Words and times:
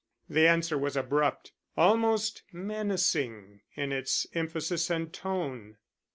The 0.27 0.47
answer 0.47 0.79
was 0.79 0.97
abrupt, 0.97 1.51
almost 1.77 2.41
menacing 2.51 3.61
in 3.75 3.91
its 3.91 4.25
emphasis 4.33 4.89
and 4.89 5.13
tone. 5.13 5.77